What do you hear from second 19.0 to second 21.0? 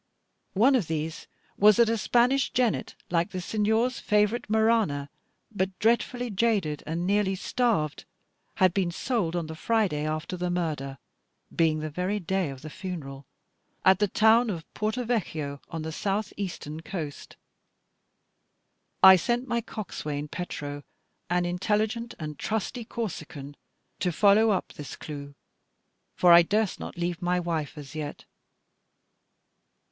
I sent my coxswain Petro,